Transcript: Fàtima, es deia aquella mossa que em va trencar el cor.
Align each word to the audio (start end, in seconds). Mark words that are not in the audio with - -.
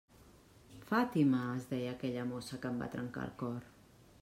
Fàtima, 0.91 1.41
es 1.59 1.67
deia 1.73 1.93
aquella 1.97 2.25
mossa 2.31 2.61
que 2.65 2.73
em 2.73 2.83
va 2.85 2.91
trencar 2.97 3.29
el 3.29 3.37
cor. 3.43 3.71